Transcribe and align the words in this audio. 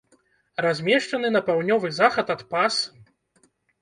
Размешчаны 0.65 1.29
на 1.35 1.41
паўднёвы 1.49 1.91
захад 2.01 2.27
ад 2.35 2.41
пас. 2.55 2.81